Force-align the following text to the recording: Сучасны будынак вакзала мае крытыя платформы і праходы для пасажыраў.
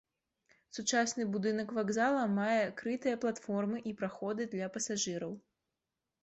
Сучасны 0.75 1.25
будынак 1.35 1.69
вакзала 1.79 2.23
мае 2.37 2.63
крытыя 2.79 3.15
платформы 3.27 3.77
і 3.93 3.95
праходы 4.01 4.49
для 4.55 4.71
пасажыраў. 4.79 5.33